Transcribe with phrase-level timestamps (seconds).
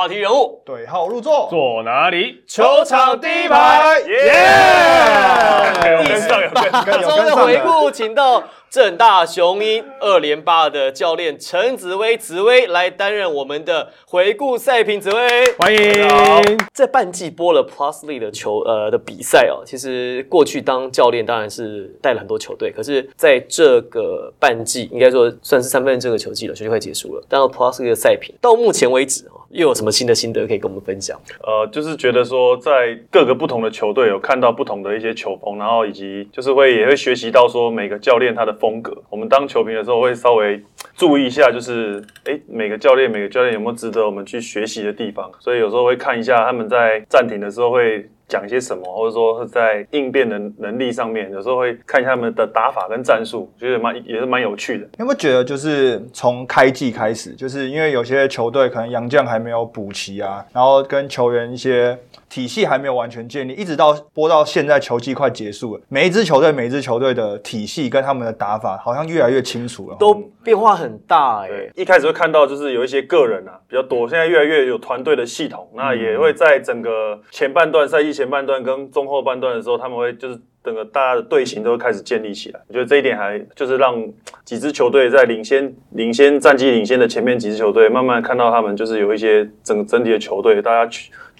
[0.00, 2.42] 话题人物，对号入座，坐哪里？
[2.46, 5.92] 球场第一排，耶！
[5.92, 6.84] 有跟上，有跟上。
[6.86, 7.36] 跟有中的跟上的。
[7.44, 14.98] 回顾，请到正大雄鹰二连霸的教练陈紫薇，紫薇来担任我们的回顾赛评。
[14.98, 16.58] 紫薇，欢迎。
[16.72, 27.22] 这半季播了 Plus League 的球呃的比赛哦，其实过去当教练当然是带了很多球队，可是在这个半季，应该说算是三分之这个球季了，球季快结束了。
[27.28, 31.20] 但到 Plus League 的赛评到目前为止哦，又有什么新的心得可以跟我们分享？
[31.42, 38.96] 呃，就是觉得说，在各个不同的球队有看到不同的一些球风，然后以及就是会也会学习到说每个教练他的风格。
[39.10, 40.62] 我们当球评的时候会稍微
[40.96, 45.30] 注意一下，就是诶每个教练每个教练有没有值得我们去学习的地方。
[45.38, 48.08] 所以有时候会看一下他们在暂停的时候会。
[48.30, 54.88] 讲一些什么，或者说是在应变的能力上面，有时候会看一下他们的打法跟战术，觉得蛮也是蛮有趣的。
[55.00, 69.96] 有没有觉得，就是从开季开始，就是因为有些球队可能洋将还没有补齐啊，然后跟球员一些体系还没有完全建立，一直到播到现在球季快结束了，每一支球队每一支球队的体系跟他们的打法好像越来越清楚了。
[69.98, 82.60] 都变化很大哎、对，一开始会看到就是有一些个人啊比较多，现在越来越有团队的系统，那也会在整个前半段赛季前半段跟中后半段的时候，他们会就是整个大家的队形都会开始建立起来。
[82.68, 83.96] 我觉得这一点还就是让
[84.44, 90.90] 几支球队在领先领先战绩领先的前面几支球队，慢慢看到他们就是有一些整整体的球队，大家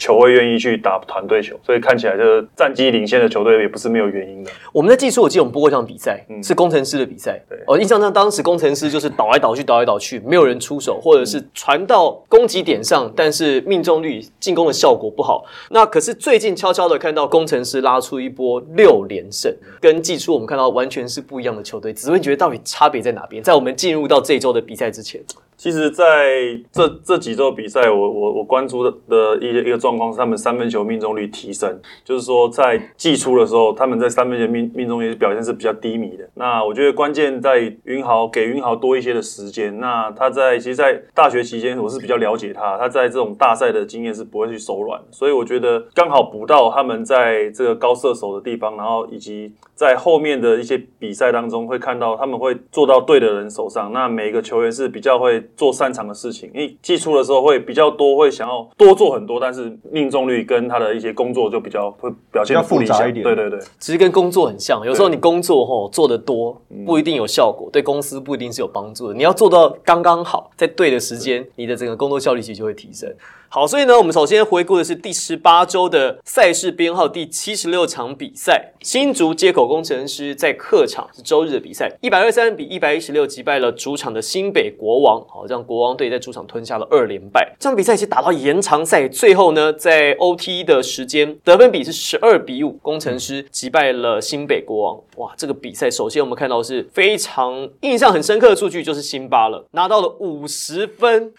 [0.00, 4.50] 球球会愿意去打团队球，所以看起来就是战绩领先的球队也不是没有原因的。
[4.72, 7.40] 我们在技术，我记得我们播过一场比赛，是工程师的比赛。
[7.48, 15.44] 对哦，印象中当时工程师就是倒来倒去，倒来倒去，没有人出手，或者是传到攻击点上，但是命中率、进攻的效果不好。
[15.68, 21.92] 那可是最近悄悄的看到工程师拉出一波六连胜，跟季初我们看到完全是不一样的球队。
[21.92, 23.42] 只会觉得到底差别在哪边？
[23.42, 25.20] 在我们进入到这一周的比赛之前，
[25.60, 36.26] 其实在这这几周比赛，我我我关注的的一个一个状况是，他们三分球命中率提升，就是说在季初的时候，他们在三分球命命中率表现是比较低迷的。
[36.32, 39.78] 那我觉得关键在云豪给云豪多一些的时间。
[39.78, 53.90] 那他在其实，在大学期间，我是比较了解他，他在这种大赛的经验是不会去手软，所以我觉得刚好补到他们在这个高射手的地方，然后以及在后面的一些比赛当中会看到他们会做到对的人手上。
[53.94, 62.62] 那每一个球员是比较会做擅长的事情，因为寄出的时候会比较多，会想要多做很多，但是命中率跟他的一些工作就比较会表现。
[62.62, 69.14] 复杂一点对对对，其实跟工作很像，有时候你工作吼做的多，不一定有效果，对公司不一定是有帮助的。
[69.14, 73.10] 你要做到刚刚好，在对的时间，你的整个工作效率其实就会提升。
[73.52, 87.52] 好，所以呢，我们首先回顾的是第十八周的赛事编号第七十六场比赛，新竹接口工程师在客场是周日的比赛，一百二三比一百一十六击败了主场的新北国王，好，让国王队在主场吞下了二连败。
[87.58, 95.00] 这场比赛其实打到延长赛，最后呢，在 OT 的时间得分比是十二比五，工程师击败了新北国王。
[95.16, 101.32] 哇，这个比赛首先我们看到是非常印象很深刻的数据，就是辛巴了，拿到了五十分，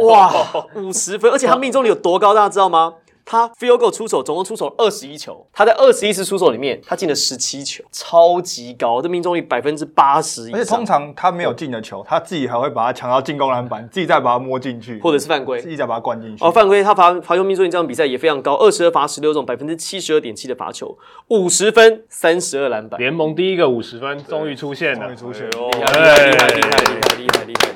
[0.00, 0.30] 哇，
[0.74, 2.94] 五十分，而且他命中率有多高，大家知道吗？
[3.26, 10.60] 他 field goal 出手总共出手二十一球，他在二十一次出手里面，他进了十七球，超级高，这命中率百分之八十以上。
[10.60, 16.44] 而且通常他没有进的球，他自己还会把它抢到进攻篮板，自己再把它摸进去，或者是犯规自，己再把它灌进去。
[16.44, 20.98] 哦，犯规，他罚罚球命中率这场比赛也非常高，二十二罚十六中，百分之七十二点七的罚球，
[21.28, 25.46] 五十分，三十二篮板，联盟第一个五十分终于出现了终于，出现。
[25.56, 27.73] 哦厉害厉害厉害厉害厉害厉害厉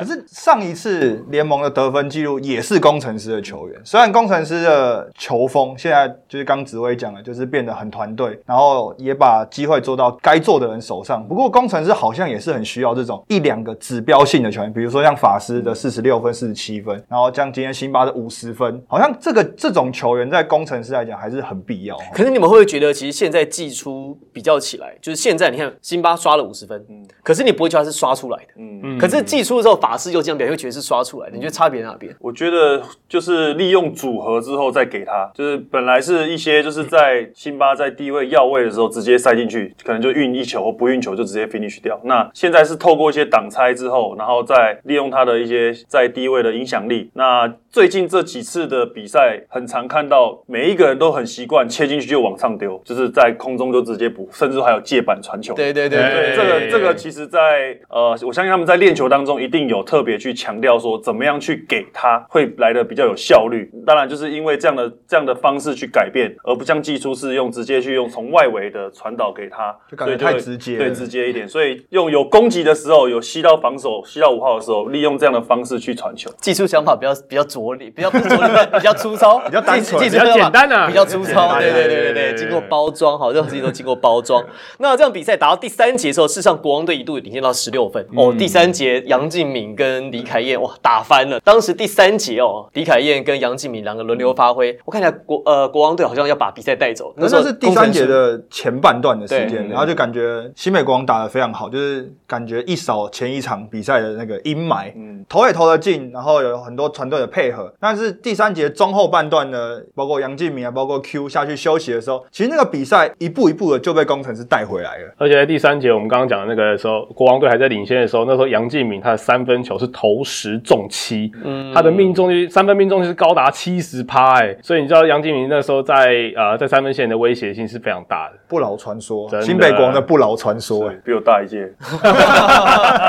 [0.00, 0.06] 可！
[0.06, 11.26] 是上一次联盟的得分记录也是工程师的球员，虽然工程师的球风现在就是刚紫薇讲的，就是变得很团队，然后也把机会做到该做的人手上。
[11.26, 21.96] 不过工程师好像也是很需要这种一两个指标性的球员，比如说像法师的四十六分、四十七分，然后像今天辛巴的五十分，好像这个这种球员在工程师来讲还是很必要。
[22.12, 32.14] 可是你们会不会觉得，其实现在季初比较起来，就是现在你看辛巴刷了五十分，嗯可是你不会觉得他是刷出来的，嗯，可是季初的时候法师又这样表现，会觉得是刷出来的，你觉得差别在哪边？
[32.18, 42.00] 我觉得就是利用组合之后再给他，就是本来是一些就是在辛巴在低位要位的时候直接塞进去，可能就运一球或不运球就直接 finish 掉。
[42.04, 47.10] 那现在是透过一些挡拆之后，然后再利用他的一些在低位的影响力。
[47.14, 55.52] 那最近这几次的比赛，很常看到每一个人都很习惯切进去就往上丢，就是在空中就直接补，甚至还有借板传球。
[55.52, 63.70] 对对对对对，这个这个其实在，呃，我相信他们在练球当中一定有特别去强调说，怎么样去给他会来的比较有效率。
[63.84, 71.46] 当然，就是因为这样的这样的方式去改变，而不像技术是用直接去用从外围的传导给他，就感觉太直接了对直接一点。
[71.46, 76.30] 所以用有攻击的时候，有吸到防守、吸到五号的时候，利用这样的方式去传球。
[76.40, 81.58] 技术想法比较比较拙劣， 比较不是拙劣，比较粗糙， 比较单纯比较简单啊比较粗糙。
[81.58, 84.42] 对对对对对经过包装，好，任何事情都经过包装。
[84.78, 88.34] 那这样比赛打到第三节的时候，事实上国王队一度领先到十六分哦。
[88.38, 91.40] 第三节杨敬敏跟李凯燕哇打翻了。
[91.40, 97.12] 当时第三节哦，李凯燕跟杨敬敏两个轮流发挥，我看起来国呃国王队好像要把比赛带走。
[97.16, 107.55] 那时候是第三节的前半段的时间，然后就感觉新美国王打得非常好，就是感觉一扫前一场比赛的那个阴霾，嗯投也投得进，然后有很多团队的配合。
[107.80, 115.14] 但是第三节中后半段呢，包括杨敬敏啊，包括 Q 下去休息的时候，其实那个比赛一步一步的就被工程师带回来了。
[115.18, 128.34] 而且在第三节，我们刚刚讲的那个时候，国王队还在领先的时候，那时候杨敬敏他的三分球是投十中七，嗯他的命中率三分命中率是高达七十趴，哎，所以你知道杨敬敏那时候在呃在三分线的威胁性是非常大的。
[128.48, 131.56] 不老传说新北国王的不老传说、欸，比我大一届。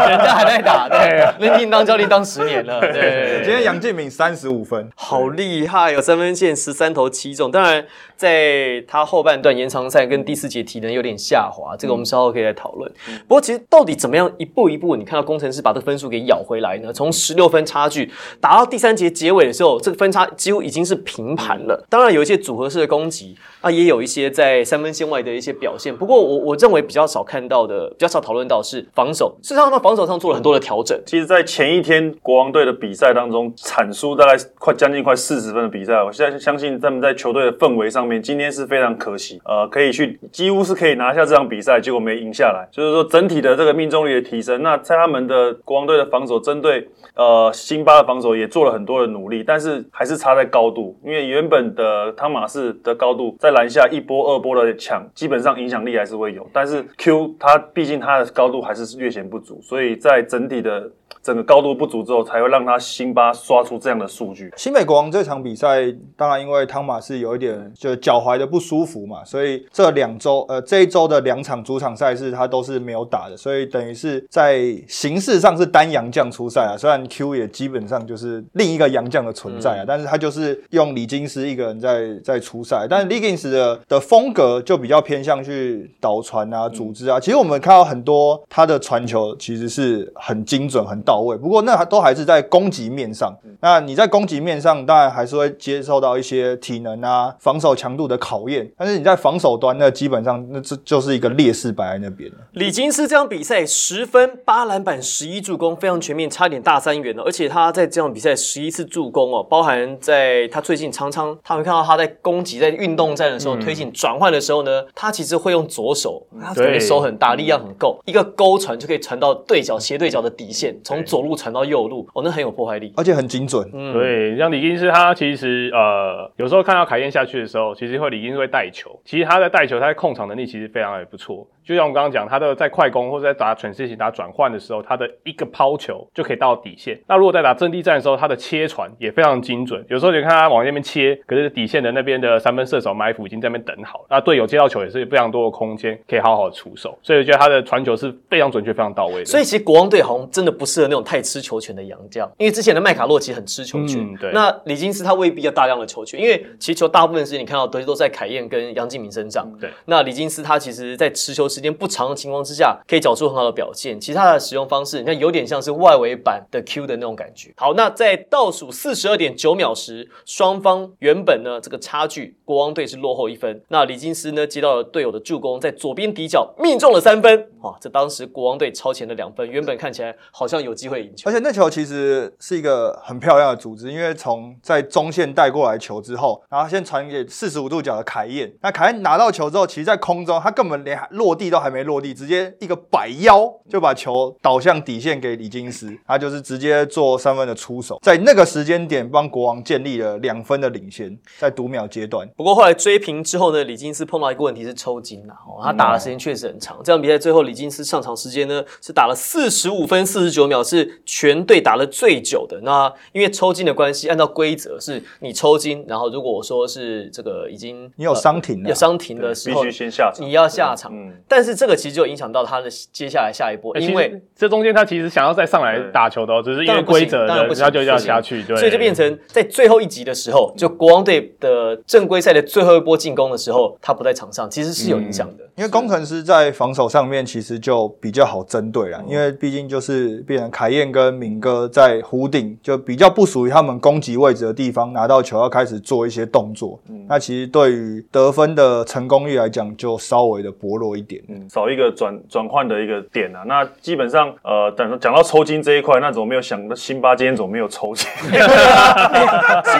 [0.07, 3.41] 人家还在打，对， 那另当教练当十年了，对。
[3.43, 6.01] 今天杨敬敏三十五分，好厉害哦！
[6.01, 7.85] 三分线十三投七中，当然
[8.15, 12.91] 在他后半段延长赛跟第四节体能有点下滑，这个我们稍后可以来讨论。
[13.27, 16.91] 不过其实到底怎么样一步一步，你看到工程师把这个分数给咬回来呢？
[16.91, 21.85] 从十六分差距打到第三节结尾的时候，这个分差几乎已经是平盘了。
[21.89, 25.95] 当然有一些组合式的攻击啊，也有一些在三分线外的一些表现。
[25.95, 29.37] 不过我我认为比较少看到的，比较少讨论到是防守。
[29.41, 30.99] 事实上，他防守上做了很多的调整。
[31.05, 42.67] 其实，在前一天国王队的比赛当中，产出大概快将近快四十分的比赛，我现在相信他们在球队的氛围上面，今天是非常可惜，呃，可以去几乎是可以拿下这场比赛，结果没赢下来。
[42.71, 60.89] 就是说，整体的这个命中率的提升，那在他们的国王队的防守针对呃辛巴的防守也做了很多的努力，但是还是差在高度，因为原本的汤马士的高度在篮下一波二波的抢，基本上影响力还是会有，但是 Q 他毕竟他的高度还是略显不足，所以在整体的
[61.27, 64.49] 整个高度不足之后，才会让他辛巴刷出这样的数据。
[64.55, 76.77] 新美国王这场比赛，当然因为汤马是有一点就脚踝的不舒服嘛，所以这两周呃这一周的两场主场赛事他都是没有打的，所以等于是在形式上是单洋将出赛啊。
[76.77, 87.19] 虽然 Q 也基本上就是另一个洋将的存在啊，但是他就是用李金斯一个人在在出赛，但是 Liggins 的的风格就比较偏向去导传啊、组织啊。
[87.19, 93.35] 其实我们看到很多他的传球其实是很精准、很到位，不过那还都还是在攻击面上。
[93.61, 102.37] 那你在攻击面上，当然还是会接受到一些体能啊、防守强度的考验，但是你在防守端，那基本上那这就是一个劣势摆在那边了。
[102.53, 107.23] 李金斯这场比赛十分八篮板十一助攻，非常全面，差点大三元了。
[107.23, 122.93] 而且他在这场比赛十一次助攻哦，包含在他最近常常他会看到他在攻击在运动战的时候、推进转换的时候呢，他其实会用左手，他手很大，力量很够，一个勾传就可以传到对角斜对角的底线，从左路传到右路，哦，那很有破坏力。
[122.97, 128.99] 而且很精准，嗯，对，像李金斯他其实呃，有时候看到凯燕下去的时候，其实会李金斯会带球。
[129.05, 131.47] 其实他在带球，他的控场能力其实非常的不错。
[131.67, 136.97] 就像我刚刚讲，他的在快攻或者在打全世型打转换的时候，他的一个抛球就可以到底线。
[137.07, 139.83] 那如果在打阵地战的时候，他的切传也非常精准。
[139.89, 146.97] 有时候你看他往那边切，可是底线的那边的三分射手埋伏已经在那边等好了，那队友接到球也是非常多的空间可以好好的出手。
[147.03, 149.25] 所以我觉得他的传球是非常准确、非常到位的。
[149.25, 154.01] 所以其实国王队好像真的不适合那种太吃球权的洋将，因为之前的麦卡洛其实很吃球权。
[154.01, 159.45] 嗯对那李金斯他未必要大量的球权，因为其实球大部分时间你看到都都在凯燕跟杨敬明身上。
[159.59, 163.99] 对，那李金斯他其实在持球时间不长的情况之下，可以找出很好的表现。
[163.99, 167.51] 其他的使用方式，你看有点像是外围版的 Q 的那种感觉。
[167.57, 173.59] 好，那在倒数四十二点九秒时，双方原本呢这个差距，国王队是落后一分。
[173.69, 177.49] 那李金斯呢接到了队友的助攻，在左边底角命中了三分。
[177.61, 181.33] 哇，这当时国王队超前了两分，原本看起来好像有机会赢球而。
[181.33, 202.27] 且那球其实是一个很漂亮的组织，因为从在中线带过来球之后，然后先传给四十五度角的凯燕，那凯燕拿到球之后，其实在空中他根本连落地都还没落地，直接一个摆腰就把球导向底线给李金斯，他就是直接做三分的出手，在那个时间点帮国王建立了两分的领先，在读秒阶段。
[202.35, 206.79] 不过后来追平之后呢，李金斯碰到一个问题是抽筋呐、哦，他打的时间确实很长。
[206.83, 212.59] 这场比赛最后李金斯上场时间呢是打了四十五分四十九秒，是全队打了最久的。
[212.61, 220.25] 那因为抽筋的关系，按照规则是你抽筋，然后如果我说是这个已经你有伤停了有伤停的时候必须，先下场。
[220.25, 220.91] 你要下场。
[220.93, 235.43] 嗯但但是这个其实就影响到他的接下来下一波，欸因为这中间他其实想要再上来打球的哦，只是因为规则的当然不，行他就要下去，对，所以就变成在最后一集的时候，就国王队的正规赛的最后一波进攻的时候，他不在场上，其实是有影响的。
[235.55, 246.79] 因为工程师在防守上面其实就比较好针对啦，因为毕竟就是变成凯燕跟敏哥在弧顶，就比较不属于他们攻击位置的地方，拿到球要开始做一些动作。
[247.07, 251.21] 那其实对于得分的成功率来讲，就稍微的薄弱一点。
[251.29, 253.43] 嗯，少一个转转换的一个点啊。
[253.45, 258.09] 那基本上，呃，等讲到抽筋这一块，那怎么没有想到辛巴今天怎么没有抽筋？
[258.31, 258.41] 辛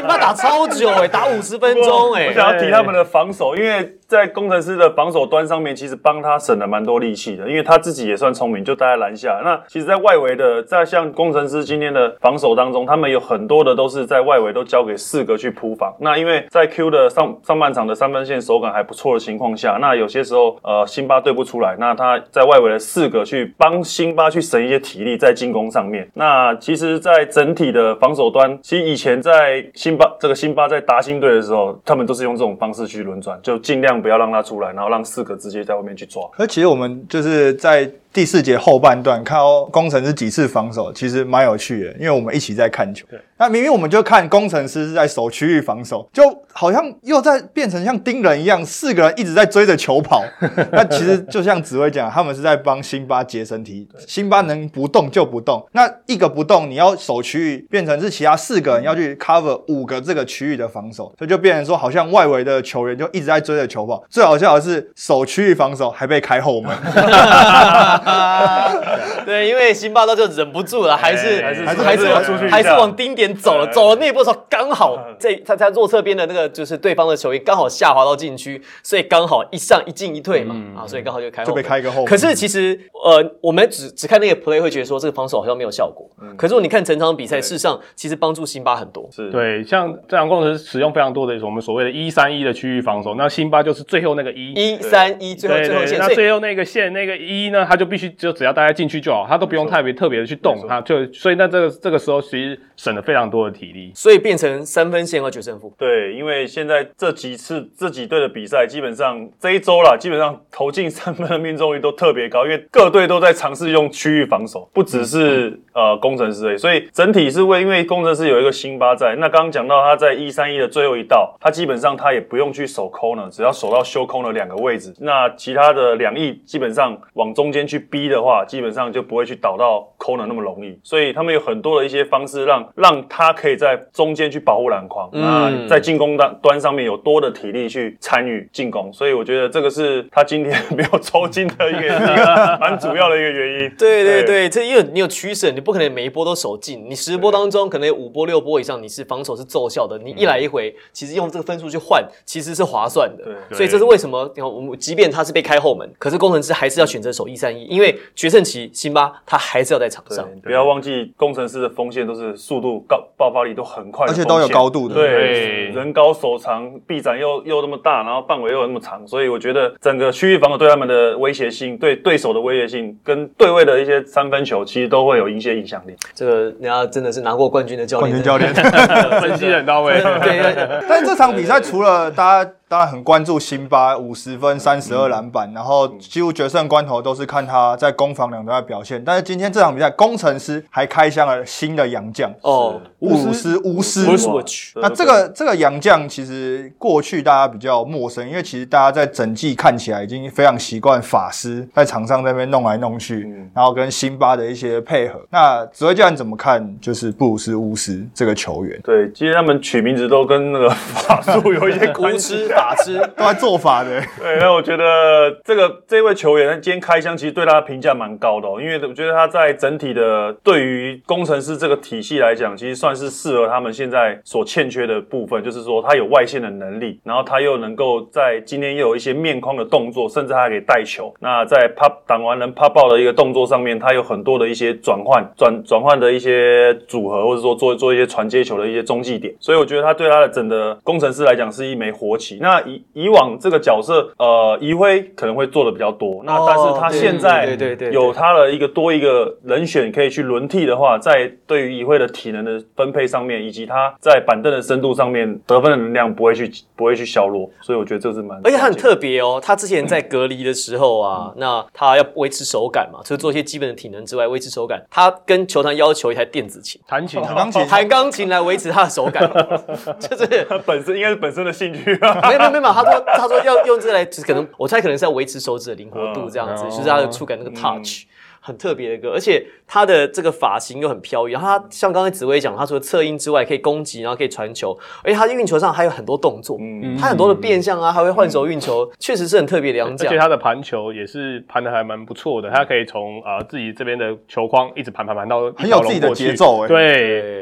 [0.07, 9.41] 巴打超久哎、打五十分钟哎、我想要提他们的防守，因为在工程师的防守端上面，其实帮他省了蛮多力气的，因为他自己也算聪明，就待在篮下。
[9.43, 15.93] 那其实，在外围的，在像工程师今天的防守当中，他们有很多的都是在外围都交给四个去铺防。
[15.99, 26.09] 那因为在 Q 的上上半场的三分线手感还不错的情况下，那有些时候呃辛巴对不出来，那他在外围的四个去帮辛巴去省一些体力在进攻上面。
[26.13, 36.23] 那其实，在整体的防守端，其实以前在辛巴这个辛巴在达新队的时候，他们都是用这种方式去轮转，就尽量不要让他出来，然后让四个直接在外面去抓。
[36.33, 43.05] 可其实我们就是在第四节后半段看到工程师几次防守，其实蛮有趣的，因为我们一起在看球。
[43.37, 50.23] 那明明我们就看工程师是在守区域防守，就好像又在变成像盯人一样，四个人一直在追着球跑。
[50.73, 55.63] 那其实就像紫薇讲，他们是在帮辛巴节身体，辛巴能不动就不动。
[55.73, 64.03] 那一个不动，你要守区域，变成是其他四个人要去 cover 五个这个区域的防守，所以就变成说，好像外围的球员就一直在追着球跑。
[64.09, 66.75] 最好笑的是，守区域防守还被开后门。
[69.25, 82.05] 对，因为辛巴到就忍不住了，还是还是还是还是往出去还是往丁点走了，走了那一波时候刚好这他在弱侧边的那个就是对方的球衣刚好下滑到禁区，所以刚好一上一进一退嘛，啊，所以刚好就开后就被开一个后门。
[82.05, 89.07] 可是其实呃，我们只只看那个 play 会觉得说这个防守好像没有效果，可是如果你看整场比赛，事实上其实帮助辛巴很多。
[89.11, 94.57] 是，对，像这场工程师使用非常多的我们所谓的一三一的区域防守，那辛巴就是最后那个一。
[94.57, 103.91] 一三一，最后最后线，所以那最后那个线那个一呢，他就必须就只要大家进去就好，他都不用特别特别的去动，他就所以那这个这个时候其实省了非常多的体力。
[103.95, 105.73] 所以变成三分线和决胜负。
[105.77, 141.99] 对，因为现在这几次这几队的比赛，基本上这一周啦，基本上投进三分的命中率都特别高，因为各队都在尝试用区域防守，不只是、呃工程师而已，所以整体是为因为工程师有一个辛巴在，那刚刚讲到他在一三一的最后一道，他基本上他也不用去守 corner，只要守到修空的两个位置，那其他的两翼基本上往中间去逼的话，基本上就不会去倒到 corner 那么容易，所以他们有很多的一些方式让让他可以在中间去保护篮筐，那嗯在进攻端端上面有多的体力去参与进攻，所以我觉得这个是他今天 没有抽筋的一个
[142.59, 143.69] 蛮主要的一个原因。
[143.77, 153.23] 对对对，这因为你有取舍，你不可能每一波都守进，你十波当中可能有五波六波以上你是防守是奏效的，你一来一回，其实用这个分数去换，其实是划算的。
[153.49, 153.57] 对。
[153.57, 175.95] 所以这是为什么，你看我们即便他是被开后门，可是工程师还是要选择守一三一，因为决胜期辛巴他还是要在场上。，不要忘记工程师的锋线都是速度高、爆发力都很快而且都有高度的对，对人高手长，臂展又又那么大，然后范围又那么长，所以我觉得整个区域防守对他们的威胁性、对对手的威胁性，跟对位的一些三分球，其实都会有一些影响力。
[176.13, 178.53] 这个人家真的是拿过冠军的教练，冠军教练。
[179.21, 179.93] 分析得很到位。
[180.21, 189.01] 对，但这场比赛除了大家当然很关注辛巴五十分、三十二篮板，然后几乎决胜关头都是看他在攻防两端的表现。
[189.05, 203.21] 但是今天这场比赛，工程师还开箱了新的洋将哦，巫师巫师巫师那这个这个洋将其实过去大家比较陌生，因为其实大家在整季看起来已经非常习惯法师在场上那边弄来弄去，
[203.53, 205.21] 然后跟辛巴的一些配合。
[205.29, 206.57] 那指挥教练怎么看？
[206.81, 212.45] 就是布鲁斯巫师这个球员对，其实他们取名字都跟那个法术有一些关系。
[212.57, 231.13] 师法师， 都在做法的，对，那我觉得这个这位球员，他今天开箱，其实对他的评价蛮高的、哦，因为我觉得他在整体的对于工程师这个体系来讲，其实算是适合他们现在所欠缺的部分，就是说他有外线的能力，然后他又能够在今天又有一些面框的动作，甚至他还可以带球。
[231.19, 242.39] 那在啪挡完人啪爆的一个动作上面，他有很多的一些转换转转换的一些组合，或者说做做一些传接球的一些中继点，所以我觉得他对他的整个工程师来讲是一枚活棋。
[242.41, 247.93] 那以以往这个角色，呃，宜辉可能会做的比较多，那但是他现在对对对对。
[247.93, 269.29] 有他的一个多一个人选可以去轮替的话，在对于宜辉的体能的分配上面，以及他在板凳的深度上面得分的能量不会去不会去削弱，所以我觉得这是蛮，而且他很特别哦，他之前在隔离的时候啊，那他要维持手感嘛，除了做一些基本的体能之外，维持手感，他跟球团要求一台电子琴，弹琴弹，钢琴弹钢琴来维持他的手感，
[269.99, 272.19] 就是他本身应该是本身的兴趣啊。
[272.37, 278.03] 没有没有，他说他说要用这个来，就是可能我猜可能是要维持手指的灵活度这样子，就是他的触感那个 touch。
[278.47, 281.33] 很特别的歌，而且他的这个发型又很飘逸。
[281.33, 286.95] 然后他像刚才紫薇讲，他除了侧应之外，可以攻击，然后可以传球，而且他在运球上还有很多动作，嗯。
[286.97, 290.17] 他很多的变向啊，还会换手运球，确实是很特别的洋将而且。
[290.17, 296.93] 他的盘球也是盘的还蛮不错的，他可以从啊、呃自己这边的球框一直盘盘盘到很有自己的节奏哎对，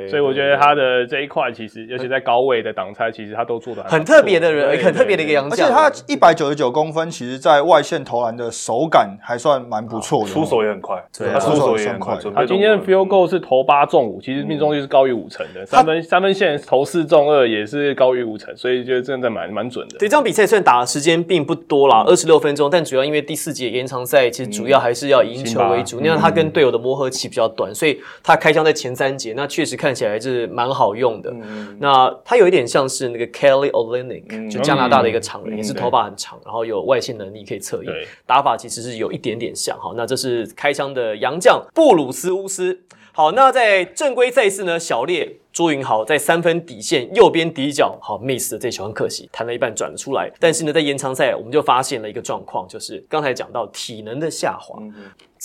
[0.06, 3.84] 对所以我觉得他的这一块其实，尤其在高位的挡拆，其实他都做的。
[3.84, 5.68] 很特别的人，很特别的一个洋将。
[5.68, 12.18] 而且他一百九十九公分，其实在外线投篮的手感还算蛮不错的哦，出手也很快，对他出手也很快。
[12.34, 19.98] 他今天的 field goal 是投八中五，其实命中率是高于五成的，三分三分线投四中二也是高于五成，所以就真的蛮蛮准的。
[19.98, 26.00] 对这场比赛虽然打的时间并不多啦，二十六分钟，但主要因为第四节延长赛，其实主要还是要以赢球为主。
[26.02, 31.34] 那样他跟队友的磨合期比较短，所以他开枪在前三节，那确实看起来是蛮好用的。
[31.80, 39.78] 那他有一点像是那个 Kelly Olynyk，、就加拿大的一个长人，也是头发很长，然后有外线能力可以侧翼对，打法其实是有一点点像。
[39.80, 42.82] 哈，那这是开枪的洋将布鲁斯乌斯。
[43.12, 50.30] 好，那在正规赛事呢，小列朱云豪在三分底线右边底角，好 miss 了这球，很可惜，弹了一半转了出来。
[50.38, 54.78] 但是呢，在延长赛我们就发现了一个状况，就是刚才讲到体能的下滑。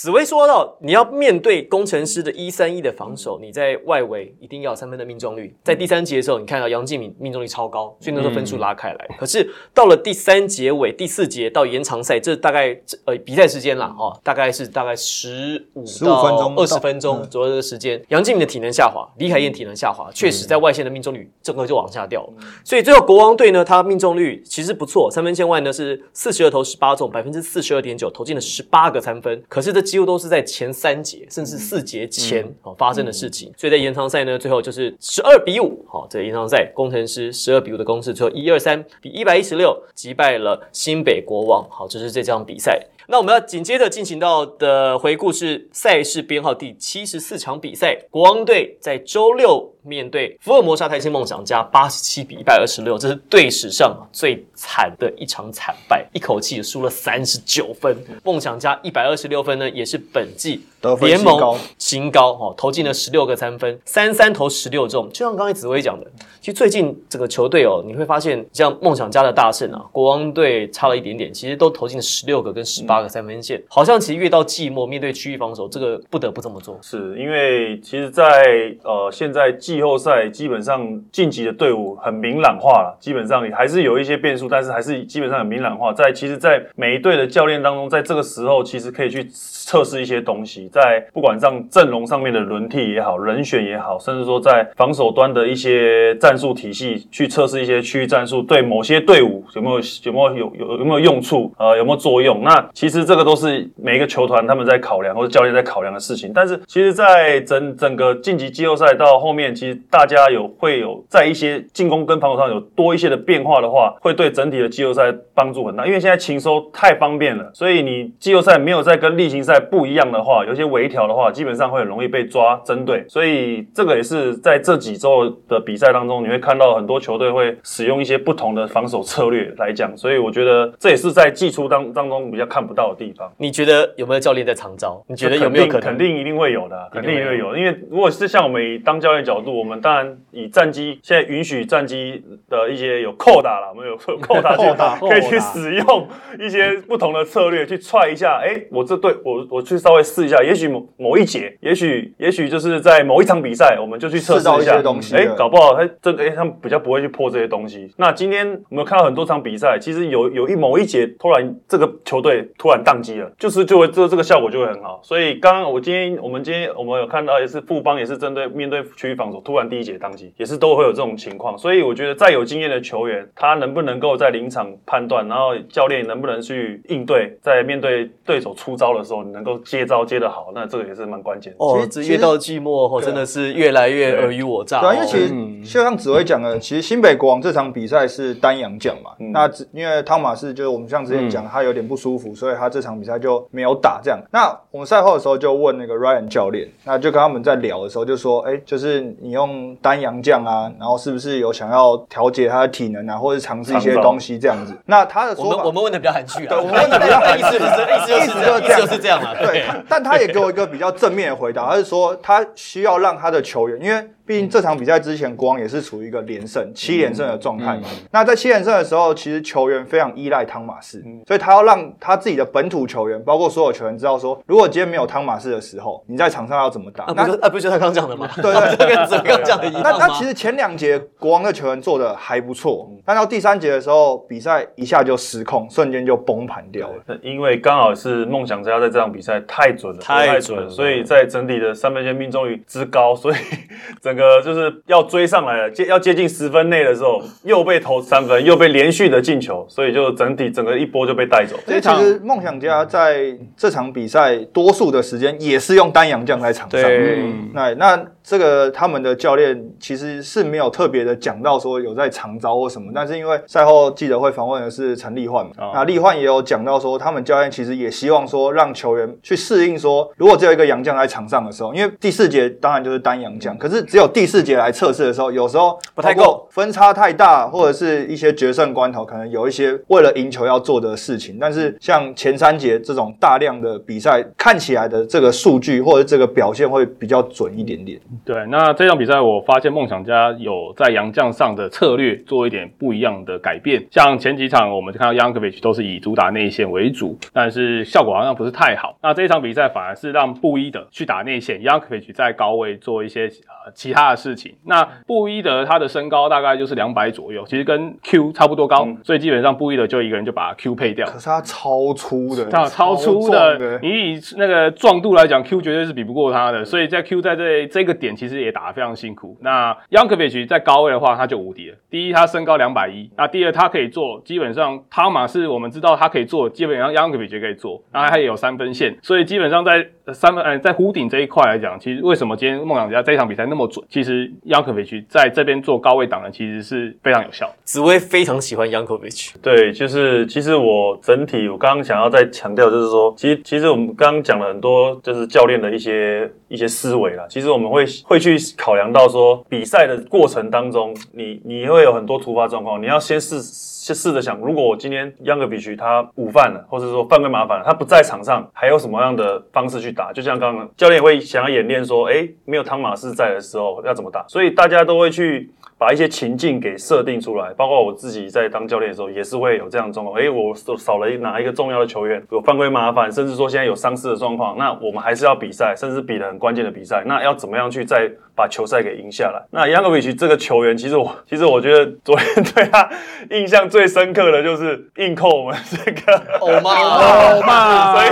[0.01, 5.55] 紫薇说到，你要面对工程师的一三一的防守，你在外围一定要有三分的命中率。
[5.63, 9.07] 在第三节的时候，你看到杨敬敏命中率超高，所以那时候分数拉开来。
[9.19, 18.03] 可是到了第三节尾、第四节到延长赛，这大概呃比赛时间啦，哦，大概是大概十五15到分钟二十分钟嗯左右的时间。
[18.07, 22.33] 杨敬敏的体能下滑，李凯燕体能下滑，确实在外线的命中率整个就往下掉了。
[22.65, 29.43] 所以最后国王队呢，他命中率其实不错，三分线外呢是四十二投十八中，百分之四十二点九，投进了十八个三分。
[29.47, 33.51] 可是这几乎都是在前三节甚至四节前、哦发生的事情。
[33.57, 41.67] 所以在延长赛呢，最后就是十二比五，好、这延长赛工程师十二比五的攻势，最后一二三比一百一十六击败了新北国王。
[41.69, 42.81] 好，这是这场比赛。
[43.07, 57.97] 那我们要紧接着进行到的回顾是赛事编号第七十四场比赛，国王队在周六面对福尔摩沙台新梦想家八十七比一百二十六，这是队史上最惨的一场惨败，一口气输了三十九分。
[58.23, 60.61] 梦想家一百二十六分呢，也是本季
[61.01, 65.07] 联盟新高哈哦，投进了十六个三分，三三投十六中。
[65.09, 66.07] 就像刚才紫薇讲的，
[66.39, 76.79] 其实最近这个球队哦，你会发现像梦想家的大胜啊，国王队差了一点点，其实都投进了十六个跟十八个三分线，好像其实越到季末面对区域防守，这个不得不这么做。
[76.81, 85.93] 是因为其实在，呃现在季后赛基本上晋级的队伍很明朗化了，基本上还是有一些变数，但是还是基本上很明朗化。
[85.93, 102.41] 在其实，在每一队的教练当中，在这个时候其实可以去测试一些东西，在不管上阵容上面的轮替也好，人选也好，甚至说在防守端的一些战术体系去测试一些区域战术，对某些队伍有没有有没有有有有没有用处，呃有没有作用？
[102.43, 106.31] 那其实这个都是每一个球团他们在考量或者教练在考量的事情。
[106.33, 115.85] 但是其实，在整整个晋级季后赛到后面，其实大家有会有在一些进攻跟防守上有多一些的变化的话，会对整体的季后赛帮助很大。
[115.85, 123.05] 因为现在勤收太方便了，所以你季后赛没有在跟例行赛不一样的话，有些微调的话，基本上会很容易被抓针对。
[123.07, 129.95] 所以这个也是在这几周的比赛当中，你会看到很多球队会使用一些不同的防守策略来讲。
[129.95, 133.31] 所以我觉得这也是在季初当当中比较看不到的地方。
[133.37, 135.03] 你觉得有没有教练在藏招？
[135.07, 135.81] 你觉得有没有可能？
[135.81, 137.57] 肯定一定会有的啊，肯定会有定一定会有。
[137.57, 146.07] 因为如果是像我们以当教练角度，我们当然以战机现在允许战机的一些有扣打了，我们有有 扣打去扣打可以去使用
[146.39, 148.41] 一些不同的策略去踹一下。
[148.41, 154.83] 哎，我这队我我去稍微试一下，也许某某一节，也许也许就是在某一场比赛，我们就去测试一下
[155.15, 157.89] 哎搞不好他这个哎他们比较不会去破这些东西。
[157.95, 164.99] 那今天我们看到很多场比赛，其实有有一某一节突然这个球队突然宕机了，就是就会这这个效果就会很好。
[165.01, 171.57] 所以刚刚我今天我们今天我们有看到也是富邦也是针对面对区域防守，突然第一节宕机，也是都会有这种情况。
[171.57, 180.40] 所以我觉得再有经验的球员，他能不能够在临场判断，然后教练能不能去应对，在面对对手出招的时候，你能够接招接得好。
[180.41, 181.57] 好，那这个也是蛮关键的。
[181.59, 184.81] 哦这越到季末后，真的是越来越尔虞我诈哦。
[184.81, 194.19] 对啊，因为其实嗯就像紫薇讲的，其实新北国王这场比赛是单阳将嘛，嗯那因为汤马士就是我们像之前讲，他有点不舒服，所以他这场比赛就没有打这样。
[194.31, 204.73] 那我们赛后的时候就问那个 Ryan 教练，那就跟他们在聊的时候就说，哎，就是你用单阳将啊，然后是不是有想要调节他的体能啊，或者是尝试一些东西这样子？
[204.85, 209.35] 那他的说法，我们问的比较含蓄啊，对我们问的比较含蓄 意思就是意思就是意思就是这样意思就是这样了。
[209.45, 217.83] 对，但他也给我一个比较正面的回答，他是说他需要让他的球员，因为毕竟这场比赛之前国王也是处于一个连胜、七连胜的状态嘛。
[218.11, 227.05] 那在七连胜的时候，其实球员非常依赖汤马士，所以他要让他自己的本土球员，包括所有球员知道说，如果今天没有汤马士的时候，你在场上要怎么打？
[227.05, 228.29] 啊，那是啊，不是就他刚讲的吗？
[228.37, 229.81] 对对 这跟刚讲的一样？
[229.83, 237.03] 那那其实前两节国王的球员做的还不错，但到第三节的时候，比赛一下就失控，瞬间就崩盘掉了。
[237.05, 243.35] 那因为刚好是梦想家在这场比赛太准了，太准所以在整体的三分线命中率之高，所以
[244.01, 251.55] 整个就是要追上来了，接要接近十分内的时候，又被投三分，又被连续的进球，所以就整体整个一波就被带走。
[251.65, 256.81] 所以其实梦想家在这场比赛多数的时间也是用丹阳将在场上。
[256.81, 281.37] 对嗯那那这个他们的教练其实是没有特别的讲到说有在长招或什么，但是因为赛后记者会访问的是陈立焕嘛，哦那立焕也有讲到说，他们教练其实也希望说让球员去适应说，如果只有一个洋将在场上的时候，因为第四节当然就是单洋将，可是只有第四节来测试的时候，有时候不太够分差太大，或者是一些决胜关头，可能有一些为了赢球要做的事情。
[281.37, 287.99] 但是像前三节这种大量的比赛，看起来的这个数据或者这个表现会比较准一点点。
[288.23, 298.95] 对，那这场比赛我发现梦想家有在洋将上的策略做一点不一样的改变，像前几场我们就看到 Yankovic 都是以主打内线为主，但是效果好像不是太好。
[299.01, 304.53] 那这一场比赛反而是让布伊德去打内线，Yankovic 在高位做一些呃其他的事情。
[304.65, 311.07] 那布伊德他的身高大概就是两百左右，其实跟 Q 差不多高，所以基本上布伊德就一个人就把 Q 配掉。
[311.07, 319.37] 可是他超粗的，他超粗壮的，你以那个壮度来讲，Q 绝对是比不过他的，所以在 Q 在这这个点其实也打得非常辛苦。
[319.39, 321.77] 那 Youngkovich 在高位的话，他就无敌了。
[321.89, 333.85] 第一，他身高两百一，那第二，他可以做，基本上汤马是我们知道他可以做，基本上 Youngkovich 可以做，然后他也有三分线，所以基本上在三分呃在弧顶这一块来讲，其实为什么今天梦想家这一场比赛那么准？
[333.89, 337.53] 其实 Yankovic 在这边做高位挡人其实是非常有效的。
[337.63, 347.25] 紫薇非常喜欢 Yankovic，对，就是其实我整体我刚刚想要再强调，就是说，其实其实我们刚刚讲了很多，就是教练的一些一些思维啦。
[347.29, 360.13] 其实我们会会去考量到说，比赛的过程当中，你你会有很多突发状况，你要先试先试着想，如果我今天扬戈比区他午饭了，或者说犯规麻烦了，他不在场上，还有什么样的方式去打？
[360.13, 365.51] 就像刚刚教练会想要演练说，哎，没有汤马士在的时候要怎么打，所以大家都会去。
[365.81, 370.15] 把一些情境给设定出来，包括我自己在当教练的时候，也是会有这样的状况。
[370.15, 379.41] 诶，我少少了哪一个重要的球员有犯规麻烦，甚至说现在有伤势的状况，那我们还是要比赛，甚至比得很关键的比赛，那要怎么样去在把球赛给赢下来？
[379.51, 382.89] 那 y a n g o v i c 这个球员，其实我其实我觉得昨天对他
[383.29, 386.71] 印象最深刻的就是硬扣我们这个 欧妈，
[387.35, 388.09] 欧嘛所以，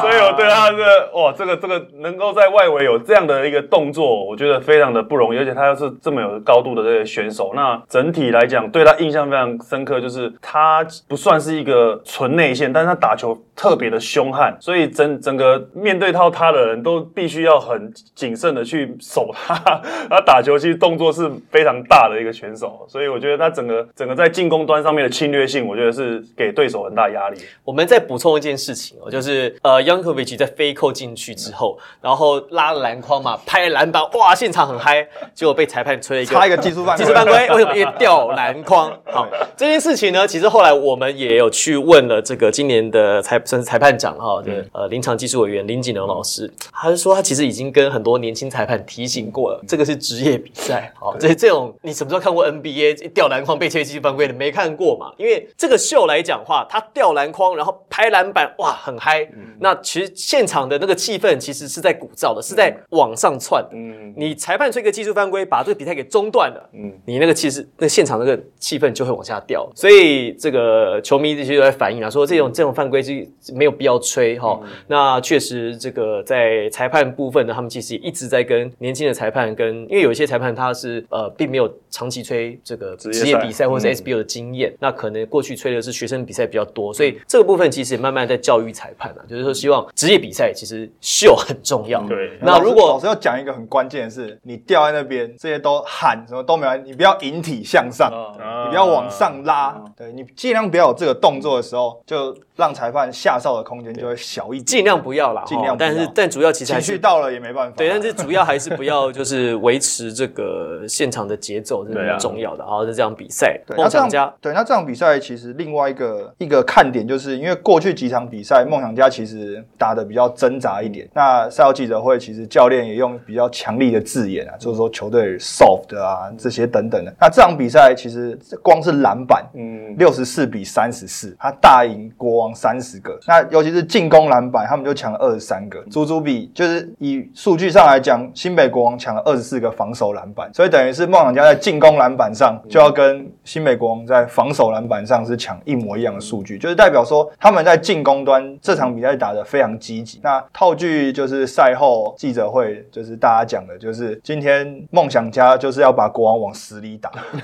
[0.00, 7.52] 所以我对他的哇，这个这个能够在外围有这样的一个动作，我觉得非常的不容易，而且他又是这么有高度的这个选手。
[7.54, 19.41] 那整体来讲，对他印象非常深刻，就是他不算是一个纯内线，但是他打球特别的凶悍，所以整整个面对到他的人都必须要很谨慎的去守他。
[20.08, 27.38] 他打球其实动作是非常大的一个选手，所以我觉得他整个整个在进攻端上面的侵略性，我觉得是给对手很大压力。
[27.64, 37.76] 我们再补充一件事情哦，就是呃，Yankovic 在飞扣进去之后，然后拉了篮筐嘛，拍篮板，哇，现场很嗨，结果被裁判吹了一个差一个技术犯规技术犯规，为什么？
[37.76, 38.92] 因为掉篮筐。
[39.12, 54.34] 好，这件事情呢，其实后来我们也有去问了这个今年的裁算是裁判长哈，的呃临场技术委员林锦龙老师，他是说他其实已经跟很多年轻裁判提醒过了，这个是职业比赛，好，这这种你什么时候看过 NBA 吊篮筐被吹技术犯规的？
[54.34, 55.12] 没看过嘛？
[55.16, 59.26] 因为这个秀来讲话，他吊篮筐然后拍篮板，哇，很嗨。
[59.58, 63.70] 那其实现场的那个气氛其实是在鼓噪的，是在往上窜的。
[63.72, 66.92] 嗯你裁判吹个技术犯规，把这个比赛给中断了，嗯。
[67.06, 74.60] 你那个其实那现场那个气氛就会往下掉，所以这个球迷这些都在反映啊，说这种这种犯规是没有必要吹哈。
[74.88, 83.94] 那确实这个在裁判部分呢，他们其实也一直在跟年轻的裁判跟，因为有一些裁判他是呃并没有长期吹这个职业职业比赛或者嗯。
[83.94, 92.00] 是 SBO 的经验，那可能过去吹的是学生比赛比较多，所以这个部分其实也慢慢在教育裁判啊，就是说希望职业业比赛其实秀很重要。
[92.02, 92.38] 对。
[92.40, 105.88] 那如果老师要讲一个很关键的是，你掉在那边，这些都喊什么都没有，你不要引体向上，啊你不要往上拉，对你尽量不要有这个动作的时候，就让裁判下哨的空间就会小一点，尽量不要啦，尽量不要。
[105.88, 107.74] 但是但主要其实情绪到了也没办法。
[107.76, 112.62] 对，但是主要还是不要就是维持这个现场的节奏，是对啊很重要的。
[112.62, 121.08] 然后是这场比赛，对，梦那这样想家对，那这场比赛其实另外一个一个看点，就是因为过去几场比赛，梦想家其实打的比较挣扎一点。
[121.14, 127.14] 那赛后记者会，其实教练也用比较强力的字眼啊，就是说球队 soft 啊这些等等的。
[127.20, 133.18] 那这场比赛其实光是篮板，嗯，六十四比三十四，他大赢国王三十个。
[133.26, 150.20] 那尤其是进攻篮板，他们就抢了二十三个，足足比就是以数据上来讲，新北国王抢了二十四个防守篮板，所以等于是梦想家在进攻篮板上就要跟新美国王在防守篮板上是抢一模一样的数据，就是代表说他们在进攻端这场比赛打得非常积极。
[150.22, 157.10] 那套句就是赛后记者会，就是大家讲的，就是今天梦想家就是要把国王往死里打，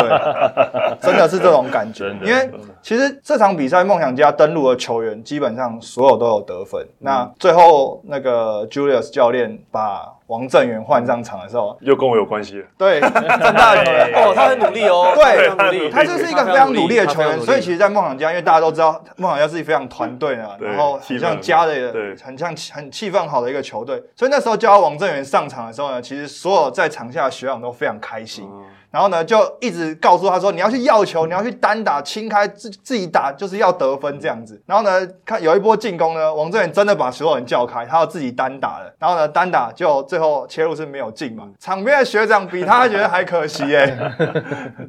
[0.00, 2.50] 对，真的是这种感觉因为
[2.82, 6.86] 其实这场比赛梦想家登陆的球员基本上所有都有得分。
[7.00, 12.66] 那最后那个 Julius 教练把王正源换上场的时候，又跟我有关系了。
[12.78, 22.14] 对 郑大球员哦，他很努力哦，对非常努力，他就是一个非常努力的球员，所以其实实，在梦想家，因为大家都知道梦想家是非常团队的，然后很像家的，对。
[22.22, 28.46] 很像很气氛好的一个球队，所以那时候叫王正源上场的时候呢，其实所有在场下的学长都非常开心。
[28.90, 38.92] 然后呢，就一直告诉他说：“你要去要球，你要去单打，清开自自己打，就是要得分这样子。”然后呢，看有一波进攻呢，王正远真的把所有人叫开，他要自己单打了。
[38.98, 41.48] 然后呢，单打就最后切入是没有进嘛。
[41.58, 43.86] 场边的学长比他觉得还可惜哎、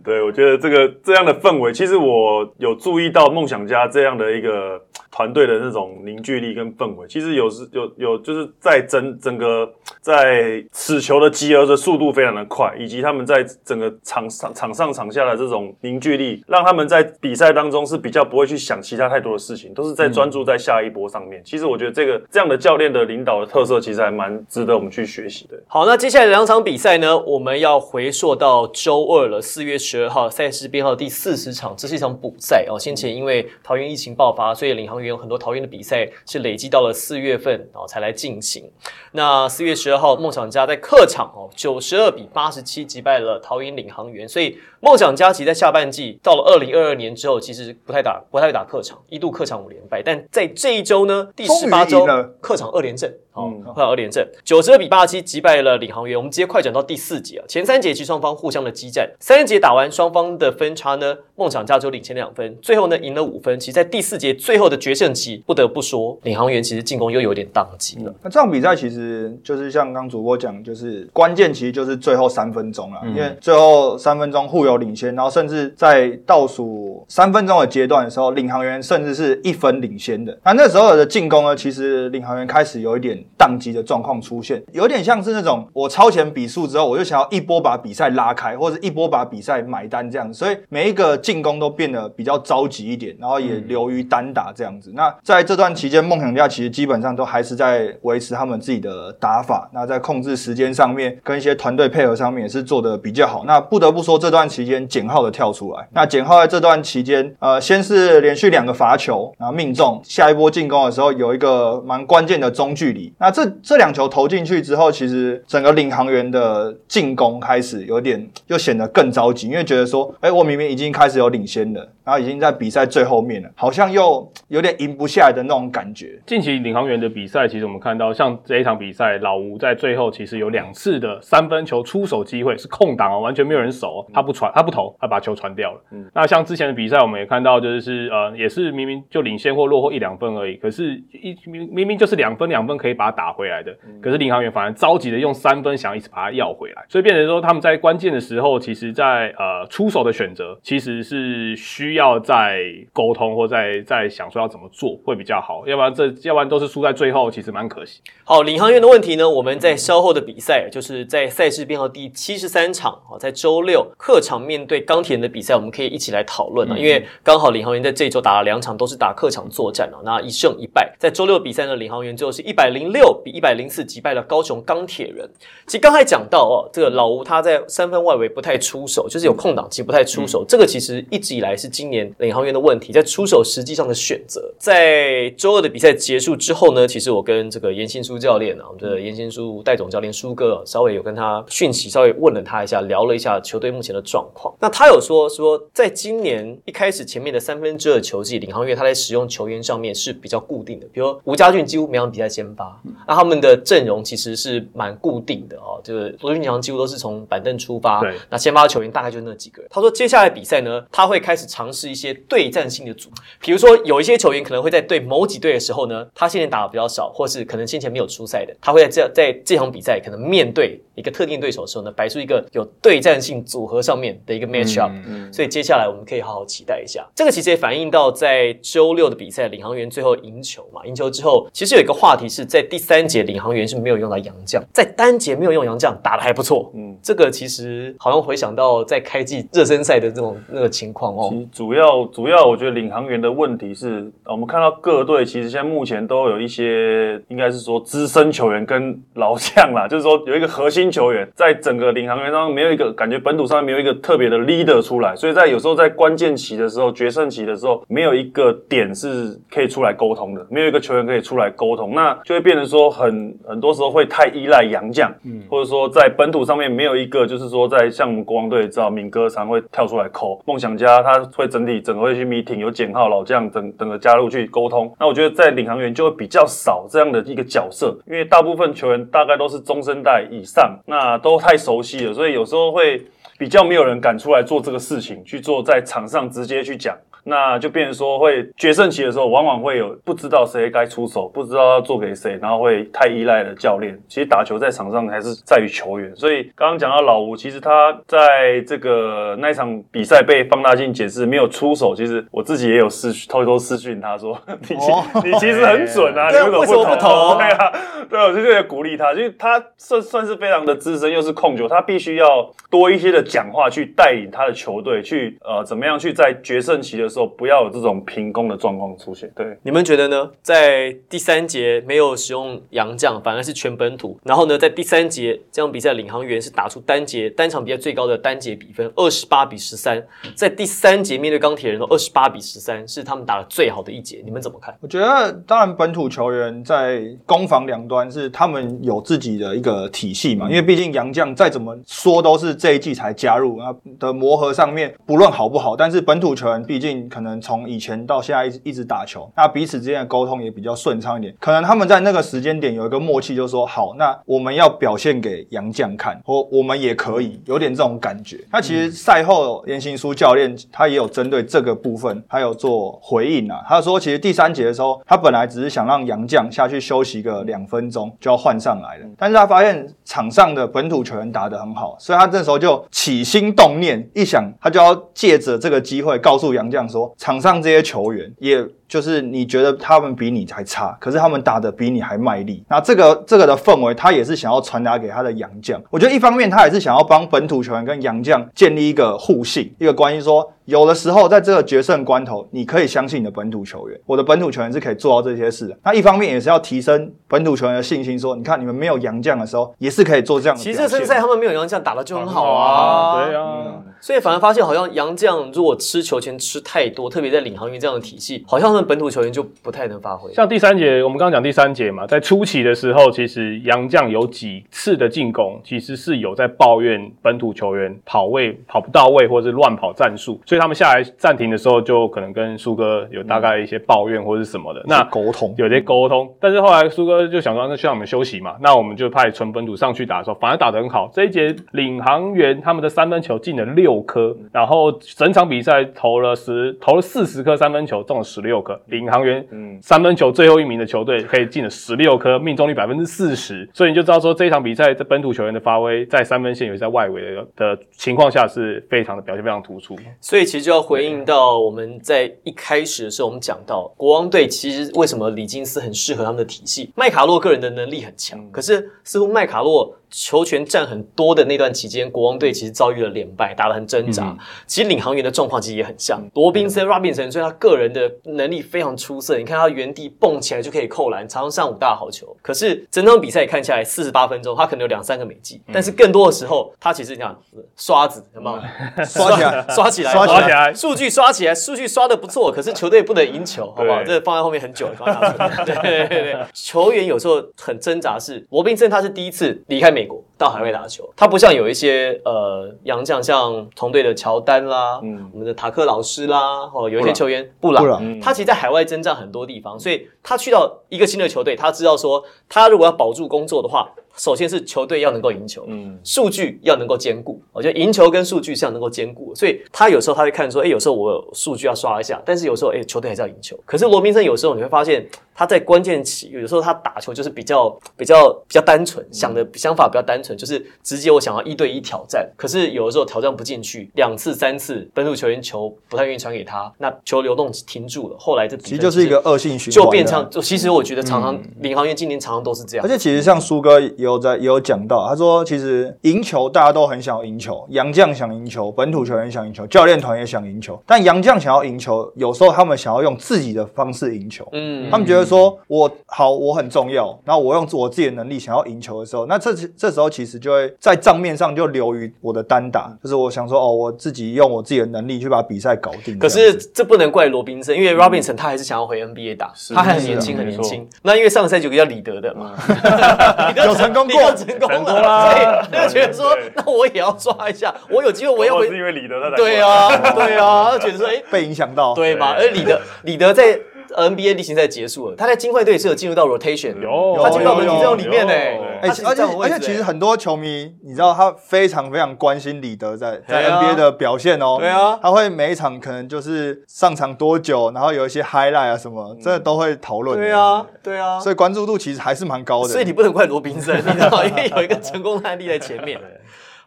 [0.04, 4.80] 对，我觉得这个这样的氛围，其实我有注意到梦想家这样的一个
[5.12, 7.08] 团队的那种凝聚力跟氛围。
[7.08, 9.70] 其实有时有有就是在整整个
[10.02, 21.42] 在此球的集合的速度非常的快，以及他们在整个场上场上场下的这种凝聚力，让他们在比赛当中是比较不会去想其他太多的事情，都是在专注在下一波上面。
[21.44, 25.58] 其实我觉得这个这样的教练的领导的特色，其实还蛮值得我们去学习的。
[25.68, 32.78] 好，那接下来两场比赛呢，我们要回溯到周二了，四月十二号，赛事编号第四十场，这是一场补赛哦。
[32.80, 38.70] 先前因为桃园疫情爆发，所以领航员有很多桃园的比赛是累积到了四月份哦才来进行。
[39.12, 52.06] 那四月十二号，梦想家在客场哦，九十二比八十七击败了桃园领航员，所以梦想家其实在下半季到了二零二二年之后，其实不太打不太打客场，一度客场五连败，但在这一周呢，第十八周
[52.40, 56.18] 客场二连胜，好、嗯客场二连胜，九十二比八十七击败了领航员。
[56.18, 63.60] 我们直接快转到第四节啊，前三节其实双方互相的激战，三节打完双方的分差呢，梦想家就领先两分，最后呢赢了五分。
[63.60, 68.14] 其实，在第四节最后的决胜期，不得不说领航员其实进攻又有点宕机了。
[68.22, 80.38] 那这场比赛其实就是像刚主播讲，就是关键其实就是最后三分钟了，因为最后三分钟互有领先，然后甚至在倒数三分钟的阶段的时候，领航员甚至是一分领先的。
[80.44, 94.92] 那那时候的进攻呢，其实领航员开始有一点宕机的状况出现，有点像是那种我超前比数之后，我就想要一波把比赛拉开，或者一波把比赛买单这样子，所以每一个进攻都变得比较着急一点，然后也流于单打这样子。
[94.96, 103.44] 那在这段期间，梦想家其实基本上都还是在维持他们自己的打法，那在控制时间上面跟一些团队配合上面也是做的比较好。
[103.46, 113.14] 那不得不说，这段期间简浩的跳出来，那简浩在这段期间，呃，先是连续两个罚球，然后命中，下一波进攻的时候有一个蛮关键的中距离。
[113.20, 126.20] 那这这两球投进去之后，其实整个领航员的进攻开始有点又显得更着急，因为觉得说，哎，我明明已经开始有领先了，然后已经在比赛最后面了，好像又有点赢不下来的那种感觉。
[126.26, 135.80] 近期领航员的比赛，其实我们看到，像这一场比赛，老吴在最后其实有两次的三分球出手机会是空档哦，完全没有人守哦，他不传，他不投，他把球传掉了。
[136.16, 152.60] 那像之前的比赛，我们也看到，就是呃，也是明明就领先或落后一两分而已，可是一明明明就是两分两分可以把它打回来的，可是领航员反而着急的用三分想要一直把它要回来，所以变成说他们在关键的时候，其实在呃出手的选择其实是需要在
[152.94, 158.00] 沟通或再再想说要怎么做会比较好，要不然这要不然都是输在最后，其实蛮可惜。
[158.24, 166.78] 好，领航员的问题呢，我们在稍后的比赛，就是在赛事编号第七十三场啊，在周六客场面对钢铁人的比赛，我们可以一起来讨论啊。
[166.78, 170.94] 因为刚好领航员在这一周打了两场，都是打客场作战啊，那一胜一败。
[171.00, 175.30] 在周六比赛呢，领航员最后是一百零六比一百零四击败了高雄钢铁人。
[175.66, 184.54] 其实刚才讲到哦，这个老吴他在三分外围不太出手，就是有空档期不太出手，这个其实一直以来是今今年领航员的问题，在出手实际上的选择。
[184.60, 194.54] 在周二的比赛结束之后呢，其实我跟这个严新书教练啊，我们的严新书戴总教练书哥稍微有跟他讯息，稍微问了他一下，聊了一下球队目前的状况。
[194.60, 209.72] 那他有说说，在今年一开始前面的三分之二球季，领航员他在使用球员上面是比较固定的，比如吴家俊几乎每场比赛先发，那他们的阵容其实是蛮固定的哦，就是罗俊强几乎都是从板凳出发，对那先发球员大概就那几个人。
[209.72, 224.92] 他说接下来比赛呢，他会开始尝是一些对战性的组，比如说有一些球员可能会在对某几队的时候呢，他先前打的比较少，或是可能先前没有出赛的，他会在这在这场比赛可能面对一个特定对手的时候呢，摆出一个有对战性组合上面的一个 match up。
[225.08, 227.08] 嗯，所以接下来我们可以好好期待一下。
[227.16, 236.72] 这个其实也反映到在周六的比赛，领航员最后赢球嘛，赢球之后，其实有一个话题是在第三节领航员是没有用到洋将，在单节没有用洋将，打的还不错。
[236.76, 241.40] 嗯这个其实好像回想到在开季热身赛的这种那个情况哦其。
[241.40, 274.94] 实主要主要，我觉得领航员的问题是，呃我们看到各队其实现在目前都有一些，应该是说资深球员跟老将啦，就是说有一个核心球员，在整个领航员当中没有一个感觉本土上没有一个特别的 leader 出来，所以在有时候在关键期的时候、决胜期的时候，没有一个点是可以出来沟通的，没有一个球员可以出来沟通，那就会变成说很很多时候会太依赖洋将，嗯，或者说在本土上面没有一个，就是说在像我们国王队知道敏哥常会跳出来扣，梦想家他会整体整个会去 meeting，有简浩老将等等个加入去沟通。
[275.00, 283.06] 那我觉得在领航员就会比较少这样的一个角色，因为大部分球员大概都是中生代以上，那都太熟悉了，所以有时候会
[283.38, 286.98] 比较没有人敢出来做这个事情，去做在场上直接去讲。
[287.30, 293.98] 那就变成说，会决胜期的时候，往往会有不知道谁该出手，不知道要做给谁，然后会太依赖了教练。
[294.08, 296.14] 其实打球在场上还是在于球员。
[296.16, 304.38] 所以刚刚讲到老吴，其实他在这个那一场比赛被放大镜解释没有出手，其实我自己也有私偷偷私讯他说，
[304.68, 307.10] 你其、哦你其实很准啊， 你为什么不投？
[307.10, 307.72] 投对啊，
[308.10, 319.32] 对，我就觉得鼓励他，就是他算算是非常的资深，又是控球，他必须要多一些的讲话去带领他的球队，去呃怎么样去在决胜期的时候不要有这种平攻的状况出现。
[319.36, 320.30] 对，你们觉得呢？
[320.42, 324.20] 在第三节没有使用洋将，反而是全本土。
[324.24, 330.04] 然后呢，在第三节这场比赛，领航员是打出单节单场比赛最高的单节比分，二十八比十三。
[330.36, 334.22] 在第三节面对钢铁人的二十八比十三，是他们打的最好的一节。
[334.26, 334.76] 你们怎么看？
[334.82, 358.40] 我觉得，当然本土球员在攻防两端是他们有自己的一个体系嘛，因为毕竟洋将再怎么说都是这一季才加入，啊的磨合上面不论好不好，但是本土球员毕竟可能从以前到现在一直一直打球，那彼此之间的沟通也比较顺畅一点，可能他们在那个时间点有一个默契，就是说好，那我们要表现给杨绛看，或我们也可以有点这种感觉。
[358.52, 378.68] 那其实赛后严行书教练他也有针对这个部分，他有做回应啊，他说其实第三节的时候，他本来只是想让杨绛下去休息个两分钟就要换上来了，但是他发现场上的本土球员打得很好，所以他这时候就起心动念，一想他就要借着这个机会告诉洋将说，场上这些球员也。
[378.90, 382.62] 就是你觉得他们比你还差，可是他们打的比你还卖力。
[382.68, 385.82] 那这个这个的氛围，他也是想要传达给他的洋将。
[385.90, 390.52] 我觉得一方面他也是想要帮本土球员跟洋将建立一个互信，一个关系说。
[390.66, 395.76] 有的时候，在这个决胜关头，你可以相信你的本土球员，我的本土球员是可以做到这些事的。
[395.84, 400.72] 那一方面也是要提升本土球员的信心，说你看你们没有洋将的时候，也是可以做这样的其。
[400.72, 403.82] 实热身赛他们没有洋将打的就很好好啊，对啊。
[404.00, 410.32] 所以反而发现好像洋将如果吃球权吃太多，特别在领航员这样的体系，好像本土球员就不太能发挥。
[410.34, 424.84] 像第三节，我们刚刚讲第三节嘛，在初期的时候，其实杨将有几次的进攻，其实是有在抱怨本土球员跑位跑不到位，或者是乱跑战术，所以他们下来暂停的时候，就可能跟苏哥有大概一些抱怨或者是什么的。
[424.86, 431.10] 那沟通有些沟通，但是后来苏哥就想说，那就让我们休息嘛，那我们就派纯本土上去打的时候，反而打得很好。
[431.14, 438.69] 这一节领航员他们的三分球进了六颗，然后整场比赛投了十投了四十颗三分球，中了十六颗。
[438.88, 449.96] 领航员嗯三分球最后一名的球队可以进了十六颗，命中率百分之四十，所以你就知道说这一场比赛在本土球员的发挥，在三分线尤其在外围的的情况下是非常的表现非常突出。
[450.20, 456.92] 所以其实就要回应到我们在一开始的时候，我们讲到国王队其实为什么李金斯很适合他们的体系。
[456.96, 464.36] 麦卡洛个人的能力很强，可是似乎麦卡洛球权占很多的那段期间，国王队其实遭遇了连败，打得很挣扎。
[464.66, 469.38] 其实领航员的状况其实也很像，罗宾森 Robinson，所以他个人的能力非常出色。
[469.38, 472.36] 你看他原地蹦起来就可以扣篮，常常上五大好球。
[472.42, 477.36] 可是整场比赛看下来，四十八分钟，他可能有两三个美记，但是更多的时候，他其实你看
[477.76, 479.06] 刷子，有没有？
[479.06, 479.66] 刷起来。
[479.70, 480.74] 刷起来，刷起来。
[480.74, 484.04] 数据刷起来，数据刷的不错，可是球队不能赢球，好不好？
[484.04, 498.20] 这放在后面很久了，放在 对对对，球员有时候很挣扎是，罗宾森他是第一次离开美国到海外打球，他不像有一些呃洋将，像同队的乔丹啦，嗯我们的塔克老师啦，哦，有一些球员布朗，布朗嗯。
[498.20, 513.58] 他其实在海外征战很多地方，所以他去到一个新的球队，他知道说，他如果要保住工作的话，首先是球队要能够赢球，嗯数据要能够兼顾，我觉得赢球跟数据是要能够兼顾，所以他有时候他会看说，哎，有时候我有数据要刷一下，但是有时候哎，球队还是要赢球。
[513.66, 522.30] 可是罗宾森有时候你会发现他在关键期，有时候他打球就是比较比较比较单纯，想的想法比较单纯，就是直接我想要一对一挑战。
[522.36, 532.90] 可是有的时候挑战不进去，两次三次本土球员球不太愿意传给他，那球流动停住了，后来这比其实就是一个恶性循环，就变成，就其实我觉得常常领航员今年常常都是这样而。
[532.90, 544.48] 且其实像苏哥也有在也有讲到，他说其实赢球大家都很想要赢球，杨将想赢球，本土球员想赢球，教练团也想赢球，但杨将想要赢球，有时候他们想要用自己的方式赢球。
[544.54, 556.18] 嗯他们觉得说，我好，我很重要，然后我用我自己的能力想要赢球的时候，那这这时候其实就会在账面上就留于我的单打，就是我想说，哦，我自己用我自己的能力去把比赛搞定。
[556.18, 560.88] 可是这不能怪罗宾森，因为 Robinson 他还是想要回 NBA 打，他还很年轻，很年轻。
[561.02, 562.54] 那因为上个赛季有个叫李德的嘛，
[563.50, 564.36] 李德有成功过。
[564.36, 565.32] 成功了，啦。
[565.32, 568.68] 所以他就觉得说，那我也要抓一下，我有机会我要回。
[568.70, 572.36] 是因为李德他对啊，对啊，他觉得说，哎，被影响到，对吧？
[572.38, 573.60] 而李德李德在
[573.96, 578.34] NBA 例行赛结束了，他在金块队是有进入到 rotation，有他进入到有有门体阵容里面呢。
[578.82, 584.58] 而且站稳位置而且其实哎很多球迷，你知道他非常非常关心李德在在 NBA 的表现哦。
[584.60, 590.18] 对啊他会每一场可能就是上场多久，然后有一些 highlight 啊什么，这都会讨论。
[590.18, 592.70] 对，啊，对啊，所以关注度其实还是蛮高的。
[592.70, 596.00] 所以你不能怪罗宾森，你知道，因为有一个成功的案例在前面。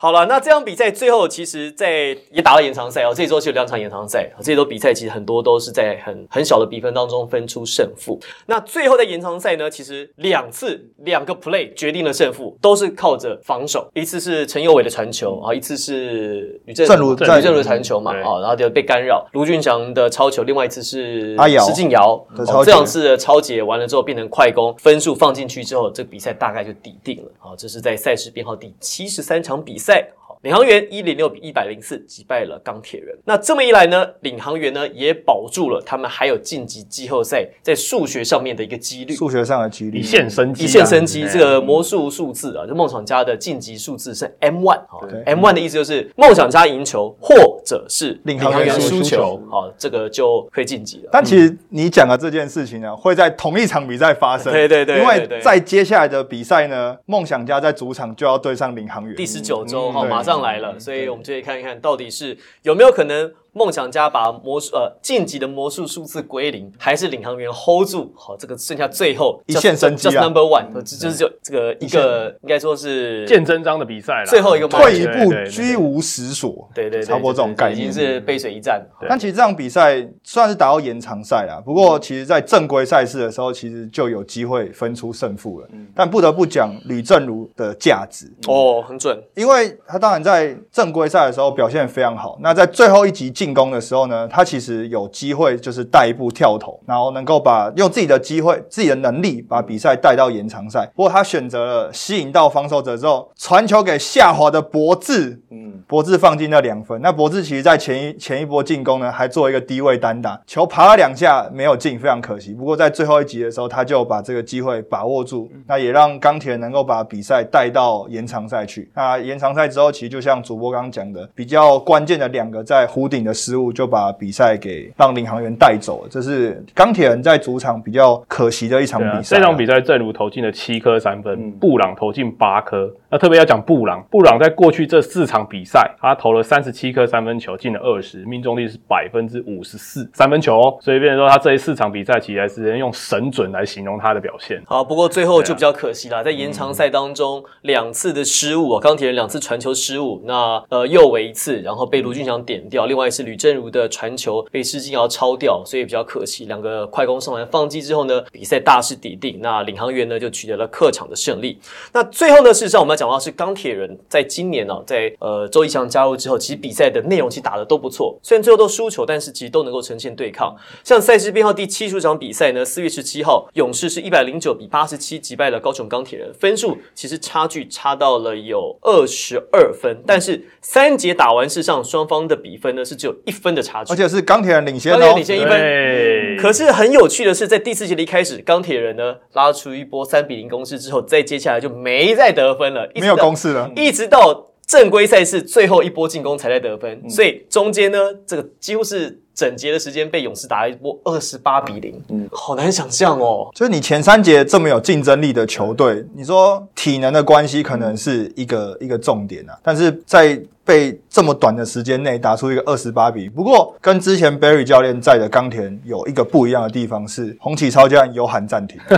[0.03, 3.14] 好了，那这场比赛最后其实，在也打了延长赛哦。
[3.14, 8.18] 这周是有两场延长赛，这周比赛其实很多都是在很很小的比分当中分出胜负。
[8.46, 13.88] 那最后在延长赛呢，其实两次两个 play 决定了胜负，都是靠着防守。
[13.94, 19.24] 一次是陈佑伟的传球啊，一次是吕正正如在吕正如的传球嘛对啊，然后就被干扰。
[19.34, 22.20] 卢俊祥的超球，另外一次是阿瑶施晋尧
[22.64, 27.30] 这两次的超解完了之后变成快攻，分数放进去之后，这个比赛大概就底定了。
[27.38, 29.91] 好，这是在赛事编号第七十三场比赛。
[29.93, 33.16] 好，领航员一零六比一百零四击败了钢铁人。
[33.24, 39.14] 那这么一来呢，领航员呢也保住了他们还有晋级季后赛在数学上面的一个几率。
[39.14, 47.34] 数学上的几率一线生机啊，一线生机，哎这个魔术数字啊，就梦想家的晋级数字是 M one 啊对，M one 的意思就是梦想家赢球，或
[47.64, 51.11] 者是领航员输输球球，好，这个就可以晋级了。
[51.12, 54.53] 但其实你讲的这件事情呢，会在同一场比赛发生。
[54.53, 59.14] 对对对因为在接下来的比赛呢，梦想家在主场就要对上领航员。
[59.14, 76.68] 第十九周嗯哈，马上来了，所以我们就可以看一看到底是有没有可能梦想家把魔术呃晋级的魔术数字归零，还是领航员 hold 住好这个剩下最后一线生机 just 啊 number one，就是就这个一个应该说是见真章的比赛了，最后一个嘛退一步居无实所。
[76.74, 78.82] 对对对，差不多这种概念已经是背水一战。
[78.98, 85.68] 对但其实这场比赛算是打到延长赛啦，不过其实在正规赛事的时候，其实就有机会分出胜负了。
[85.94, 92.38] 但不得不讲吕正如的价值，哦，很准，因为他当然在正规赛的时候表现非常好。
[92.40, 100.88] 那在最后一集进攻的时候呢，他其实有机会就是带一步跳投，然后能够把用自己的机会、自己的能力把比赛带到延长赛。
[100.95, 107.01] 不过他选择了吸引到防守者之后，传球给下滑的博智，嗯，博智放进那两分。
[107.03, 112.55] 那博智其实在前一前一波进攻呢，还做一个低位单打，球爬了两下没有进，非常可惜。
[112.55, 118.88] 不过在最后一集的时候，他就把这个机会把握住，那也让钢铁能够把比赛带到延长赛去。
[118.95, 126.08] 那延长赛之后，其实就像主播刚刚讲的，比较关键的两个在弧顶的失误，就把比赛给让领航员带走了。
[126.10, 129.38] 这是钢铁人在主场比较可惜的一场比赛啊。
[129.38, 132.92] 这场比赛正如投进了七颗三分，嗯布朗投进八颗。
[133.10, 140.78] 那特别要讲布朗，布朗在过去这四场比赛，他投了三十七颗三分球，进了二十，命中率是百分之五十四三分球哦。
[140.80, 144.62] 所以变成说，他这一四场比赛其实还是能用神准来形容他的表现。
[144.66, 156.46] 好，不过最后就比较可惜啦，在延长赛当中两次的失误啊，钢铁人两次传球失误，那呃右维一次，然后被卢俊祥点掉，另外是吕正如的传球被施晋尧抄掉，所以比较可惜。
[156.46, 161.58] 两个快攻上篮放击之后呢，比赛大势已定，那领航员呢就取得了客场的胜利。
[161.92, 170.56] 那最后呢，事实上我们要讲到是钢铁人在今年呢、在呃周一翔加入之后，其实比赛的内容其实打得都不错，虽然最后都输球，但是其实都能够呈现对抗。
[170.84, 185.24] 像赛事编号第七十场比赛呢，四月十七号，勇士是一百零九比八十七击败了高雄钢铁人，分数其实差距差到了有二十二分，但是三节打完，事实上双方的比分呢是只有一分的差距，而且是钢铁人领先哦钢铁人领。
[185.24, 186.36] 先一分。
[186.40, 203.50] 可是很有趣的是，在第四节的一开始，钢铁人呢拉出一波三比零攻势之后，再接下来就没再得分了，没有到攻势了，一直到正规赛事最后一波进攻才在得嗯分，所以中间呢，这个几乎是整节的时间被勇士打了一波二十八比零，嗯，好难想象哦。
[203.54, 218.78] 就是你前三节这么有竞争力的球队，你说体能的关系可能是一个一个重点啊，但是在被这么短的时间内打出一个二十八比，不过跟之前 Barry 教练在的钢铁有一个不一样的地方是，红旗超教练有喊暂停，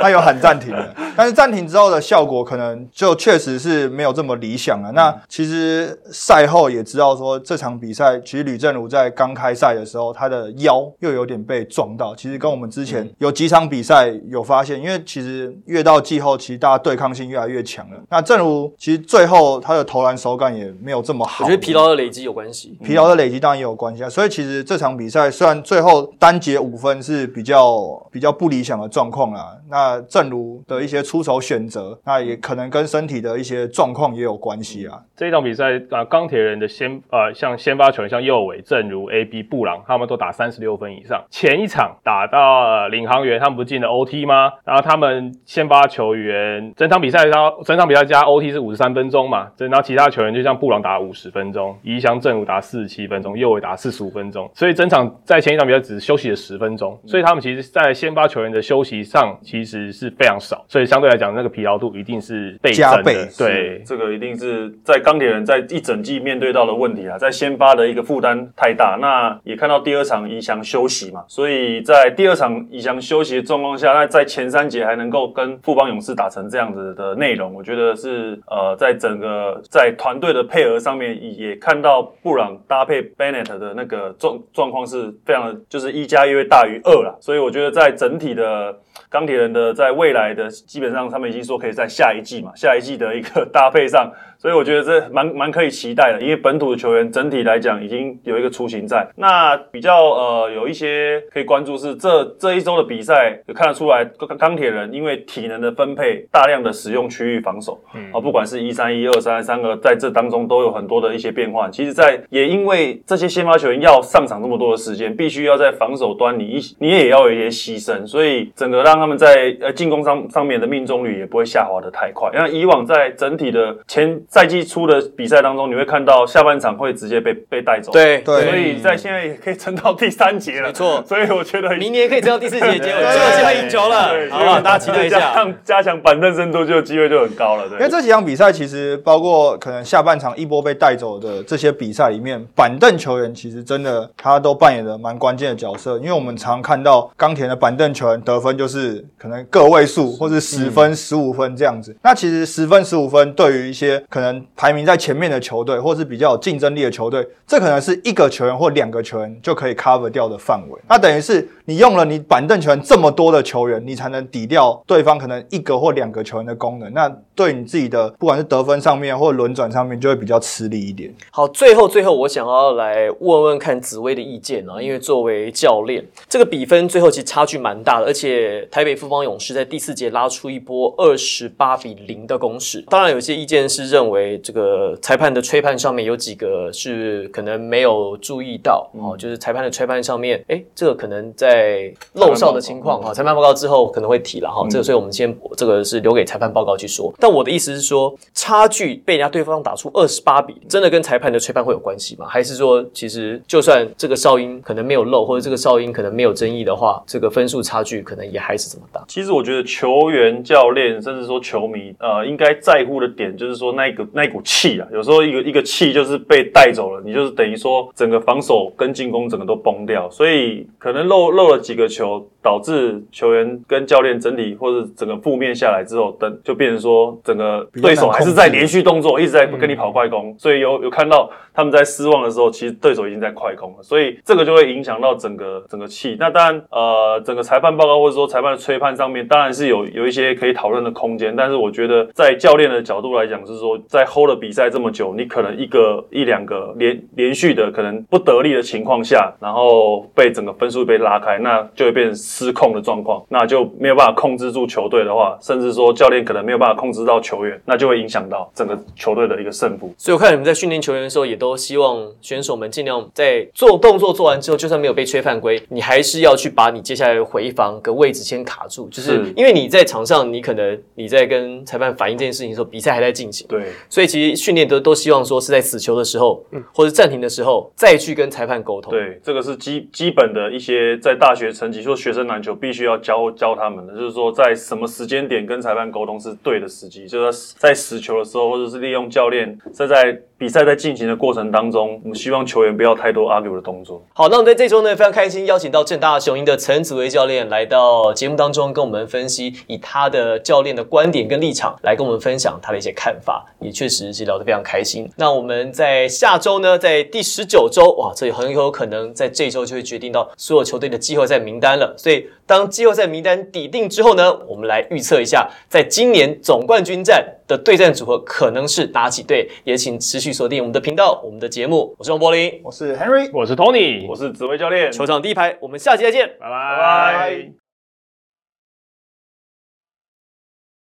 [0.00, 4.92] 他有喊暂停的，但是暂停之后的效果可能就确实是没有这么理想了。
[4.92, 17.96] 那其实赛后也知道说，这场比赛其实吕正如在刚开赛的时候，他的腰又有点被撞到，其实跟我们之前有几场比赛有发现，因为其实越到季后，其实大家对抗性越来越强了。
[18.10, 22.76] 那正如其实最后他的投篮手感也没有这么好，我觉得疲劳的累积有关系。
[22.84, 35.00] 疲劳的累积当然也有关系啊，所以其实这场比赛虽然最后单节五分是比较比较不理想的状况啦，那正如的一些出手选择，那也可能跟身体的一些状况也有关系啊。
[35.16, 41.24] 这一场比赛啊，钢铁人的先呃，像先发球员像右尾、正如、A、B、布朗，他们都打三十六分以上。
[41.30, 44.52] 前一场打到、呃、领航员，他们不进了 OT 吗？
[44.64, 63.82] 然后他们先发球员整场比赛他整场比赛加 OT 是五十三分钟嘛，然后其他球员就像布朗打五十分钟，宜翔正午打四十七分钟，右尾打四十五分钟，所以整场在前一场比赛只休息了十分钟，所以他们其实在先发球员的休息上其实是非常少，所以相对来讲那个疲劳度一定是倍增的加倍，对。
[63.84, 68.96] 这个一定是在钢铁人在一整季面对到的问题啊，在先发的一个负担太大。
[68.98, 87.14] 那也看到第二场宜祥休息嘛，所以在第二场宜祥休息的状况下，那在前三节还能够跟富邦勇士打成这样子的内容，我觉得是呃，在整个在团队的配合上面也看到布朗搭配 Bennett 的那个状状况是非常的，就是一加一会大于二啦。
[87.20, 94.12] 所以我觉得在整体的钢铁人的在未来的基本上他们已经说可以在下一季嘛，下一季的一个搭配上，
[94.46, 99.04] 所以我觉得这蛮蛮可以期待的，因为本土的球员整体来讲已经有一个雏形在。
[99.16, 111.68] 那比较呃有一些可以关注是这这一周的比赛，有看得出来钢钢铁人因为体能的分配，大量的使用区域防守，嗯啊，不管是一三一二三三个，在这当中都有很多的一些变化。
[111.68, 122.30] 其实，在也因为这些先发球员要上场这么多的时间，必须要在防守端你一你也要有一些牺牲，所以整个让他们在呃进攻上上面的命中率也不会下滑的太快。
[122.32, 127.90] 那以往在整体的前赛季初的比赛当中，你会看到下半场会直接被被带走。。
[127.90, 134.60] 对对所以在现在也可以撑到第三节了，没错所以我觉得明年可以撑到第四节，结果 对就有机会赢球了对，好不好？
[134.60, 135.32] 大家期待一加下。
[135.32, 137.66] 强加强板凳深度，就机会就很高了。
[137.66, 145.96] 对，因为这几场比赛其实包括可能下半场一波被带走的这些比赛里面，板凳球员其实真的他都扮演了蛮关键的角色。
[145.96, 151.96] 因为我们常看到钢铁的板凳球员得分就是可能个位数或是十分、十五分这样子。
[152.02, 154.25] 那其实十分、十五分对于一些可能
[154.56, 160.80] 排名在前面的球队，或是比较有竞争力的球队，这可能是一个球员或两个球员就可以 cover 掉的范围。
[160.88, 166.92] 那等于是你用了你板凳球员这么多的球员，你才能抵掉对方可能一个或两个球员的功能。
[166.92, 171.14] 那对你自己的不管是得分上面或轮转上面，就会比较吃力一点。
[171.30, 182.82] 好，最后最后，我想要来问问看紫薇的意见啊，因为作为教练，这个比分最后其实差距蛮大的，而且台北富邦勇士在第四节拉出一波二十八比零的攻势。
[182.88, 197.12] 当然，有些意见是认为这个裁判的吹判上面有几个是可能没有注意到哦，就是裁判的吹判上面，哎，这个可能在漏哨的情况哈，裁判报告之后可能会提了哈，这个所以我们先这个是留给裁判报告去说。
[197.18, 202.26] 但我的意思是说，差距被人家对方打出二十八比，真的跟裁判的吹判会有关系吗？
[202.28, 209.04] 还是说，其实就算这个哨音可能没有漏，或者这个哨音可能没有争议的话，这个分数差距可能也还是这么大？
[209.08, 236.16] 其实我觉得球员、教练，甚至说球迷，呃，应该在乎的点就是说那个那一股气啊，有时候一个一个气就是被带走了，你就是等于说整个防守跟进攻整个都崩掉，所以可能漏漏了几个球，导致球员跟教练整体或者整个负面下来之后，等就变成说整个对手还是在连续动作，一直在跟你跑快攻，所以有有看到他们在失望的时候，其实对手已经在快攻了，所以这个就会影响到整个整个气。
[236.20, 259.94] 那当然，呃，整个裁判报告或者说裁判的吹判上面，当然是有有一些可以讨论的空间，但是我觉得在教练的角度来讲，是说在 hold 了比赛这么久，你可能一个一两个连连续的可能不得力的情况下，然后被整个分数被拉开，那就会变成失控的状况，那就没有办法控制住球队的话，甚至说教练可能没有办法控制到球员，那就会影响到整个球队的一个胜负。
[259.96, 273.46] 所以我看你们在训练球员的时候，也都希望选手们尽量在做动作做完之后，就算没有被吹犯规，你还是要去把你接下来的回防跟位置先卡住，就是是因为你在场上，你可能你在跟裁判反映这件事情的时候，比赛还在进行。
[273.48, 278.90] 对，所以其实训练都都希望说是在死球的时候，嗯或者暂停的时候，再去跟裁判沟通。
[278.90, 294.04] 对，这个是基基本的一些在大学层级说学生篮球必须要教教他们的，就是说在什么时间点跟裁判沟通是对的时机，就是在死球的时候，或者是利用教练在在比赛在进行的过程当中，我们希望球员不要太多 argue 的动作。
[294.12, 305.10] 好，那我们在这周呢非常开心，邀请到正大雄鹰的陈子维教练来到节目当中，跟我们分析，以他的教练的观点跟立场来跟我们分享他的一些看法，也确实是聊得非常开心。
[305.16, 311.94] 那我们在下周呢，在第十九周，哇，这很有可能在这周就会决定到所有球队的季后赛名单了。
[311.96, 319.48] 所以当季后赛名单底定之后呢，我们来预测一下，在今年总冠军战的对战组合可能是哪几队？
[319.64, 321.94] 也请持续锁定我们的频道、我们的节目。
[321.98, 323.30] 我是王柏林，我是 Henry。
[323.32, 326.28] 我是 Tony，我是紫薇教练，球场第一排，我们下期再见。
[326.40, 327.65] 拜拜拜。